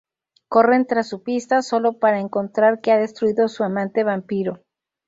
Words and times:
Corren 0.49 0.87
tras 0.87 1.09
su 1.09 1.21
pista, 1.21 1.61
solo 1.61 1.99
para 1.99 2.19
encontrar 2.19 2.81
que 2.81 2.91
ha 2.91 2.97
destruido 2.97 3.47
su 3.47 3.63
amante 3.63 4.03
vampiro. 4.03 4.63